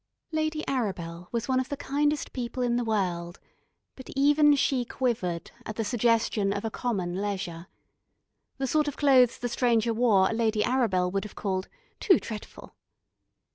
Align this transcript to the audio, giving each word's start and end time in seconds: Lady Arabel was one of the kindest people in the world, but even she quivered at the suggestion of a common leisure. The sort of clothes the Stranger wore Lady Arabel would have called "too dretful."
Lady 0.31 0.63
Arabel 0.67 1.27
was 1.31 1.47
one 1.47 1.59
of 1.59 1.69
the 1.69 1.77
kindest 1.77 2.33
people 2.33 2.63
in 2.63 2.75
the 2.75 2.83
world, 2.83 3.39
but 3.95 4.09
even 4.15 4.55
she 4.55 4.83
quivered 4.83 5.51
at 5.63 5.75
the 5.75 5.85
suggestion 5.85 6.51
of 6.51 6.65
a 6.65 6.71
common 6.71 7.21
leisure. 7.21 7.67
The 8.57 8.65
sort 8.65 8.87
of 8.87 8.97
clothes 8.97 9.37
the 9.37 9.47
Stranger 9.47 9.93
wore 9.93 10.31
Lady 10.33 10.63
Arabel 10.63 11.11
would 11.11 11.23
have 11.25 11.35
called 11.35 11.67
"too 11.99 12.19
dretful." 12.19 12.73